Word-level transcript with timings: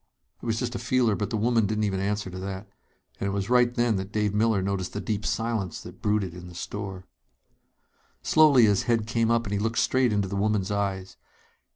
It 0.41 0.47
was 0.47 0.57
just 0.57 0.73
a 0.73 0.79
feeler, 0.79 1.13
but 1.13 1.29
the 1.29 1.37
woman 1.37 1.67
didn't 1.67 1.83
even 1.83 1.99
answer 1.99 2.31
to 2.31 2.39
that. 2.39 2.67
And 3.19 3.27
it 3.27 3.31
was 3.31 3.51
right 3.51 3.71
then 3.71 3.97
that 3.97 4.11
Dave 4.11 4.33
Miller 4.33 4.63
noticed 4.63 4.93
the 4.93 4.99
deep 4.99 5.23
silence 5.23 5.79
that 5.81 6.01
brooded 6.01 6.33
in 6.33 6.47
the 6.47 6.55
store. 6.55 7.05
Slowly 8.23 8.65
his 8.65 8.81
head 8.89 9.05
came 9.05 9.29
up 9.29 9.43
and 9.45 9.53
he 9.53 9.59
looked 9.59 9.77
straight 9.77 10.11
into 10.11 10.27
the 10.27 10.35
woman's 10.35 10.71
eyes. 10.71 11.17